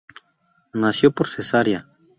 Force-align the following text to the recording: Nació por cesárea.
Nació 0.73 1.11
por 1.11 1.27
cesárea. 1.29 1.87